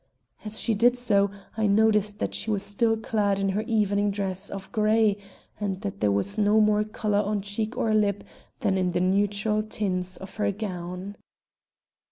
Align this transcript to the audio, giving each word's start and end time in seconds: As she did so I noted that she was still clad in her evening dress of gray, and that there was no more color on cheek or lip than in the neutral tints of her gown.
As 0.43 0.59
she 0.59 0.73
did 0.73 0.97
so 0.97 1.29
I 1.55 1.67
noted 1.67 2.01
that 2.17 2.33
she 2.33 2.49
was 2.49 2.63
still 2.63 2.97
clad 2.97 3.37
in 3.37 3.49
her 3.49 3.61
evening 3.61 4.09
dress 4.09 4.49
of 4.49 4.71
gray, 4.71 5.15
and 5.59 5.79
that 5.81 5.99
there 5.99 6.09
was 6.09 6.39
no 6.39 6.59
more 6.59 6.83
color 6.83 7.19
on 7.21 7.41
cheek 7.43 7.77
or 7.77 7.93
lip 7.93 8.23
than 8.61 8.79
in 8.79 8.93
the 8.93 8.99
neutral 8.99 9.61
tints 9.61 10.17
of 10.17 10.37
her 10.37 10.51
gown. 10.51 11.17